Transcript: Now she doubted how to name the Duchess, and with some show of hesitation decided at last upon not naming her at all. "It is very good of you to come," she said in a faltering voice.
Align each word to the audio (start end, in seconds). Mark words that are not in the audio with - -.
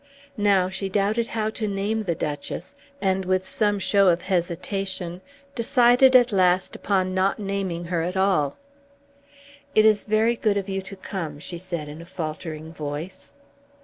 Now 0.37 0.67
she 0.67 0.89
doubted 0.89 1.27
how 1.27 1.51
to 1.51 1.67
name 1.67 2.01
the 2.05 2.15
Duchess, 2.15 2.73
and 3.01 3.23
with 3.23 3.47
some 3.47 3.77
show 3.77 4.07
of 4.07 4.23
hesitation 4.23 5.21
decided 5.53 6.15
at 6.15 6.31
last 6.31 6.75
upon 6.75 7.13
not 7.13 7.37
naming 7.37 7.85
her 7.85 8.01
at 8.01 8.17
all. 8.17 8.57
"It 9.75 9.85
is 9.85 10.05
very 10.05 10.35
good 10.35 10.57
of 10.57 10.67
you 10.67 10.81
to 10.81 10.95
come," 10.95 11.37
she 11.37 11.59
said 11.59 11.87
in 11.87 12.01
a 12.01 12.05
faltering 12.07 12.73
voice. 12.73 13.33